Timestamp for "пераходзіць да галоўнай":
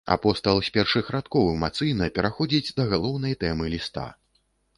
2.15-3.39